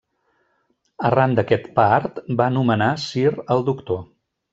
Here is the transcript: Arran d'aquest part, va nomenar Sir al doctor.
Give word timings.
Arran 1.09 1.35
d'aquest 1.39 1.67
part, 1.79 2.17
va 2.39 2.47
nomenar 2.55 2.87
Sir 3.05 3.27
al 3.57 3.63
doctor. 3.69 4.01